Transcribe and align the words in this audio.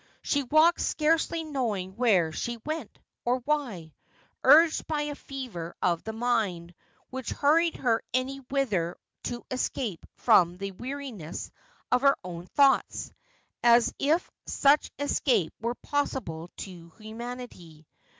She 0.23 0.41
walked, 0.41 0.81
scarcely 0.81 1.43
knowing 1.43 1.95
where 1.95 2.31
she 2.31 2.57
went, 2.65 2.97
or 3.23 3.37
why: 3.41 3.93
urged 4.43 4.87
by 4.87 5.03
a 5.03 5.13
fever 5.13 5.75
of 5.79 6.01
the 6.03 6.11
mind, 6.11 6.73
which 7.11 7.29
hurried 7.29 7.75
her 7.75 8.01
any 8.11 8.37
whither 8.49 8.97
to 9.25 9.45
escape 9.51 10.03
from 10.15 10.57
the 10.57 10.71
weariness 10.71 11.51
of 11.91 12.01
her 12.01 12.17
own 12.23 12.47
thoughts; 12.47 13.13
as 13.61 13.93
if 13.99 14.27
such 14.47 14.89
escape 14.97 15.53
were 15.61 15.75
possible 15.75 16.49
to 16.57 16.89
humanity. 16.97 17.85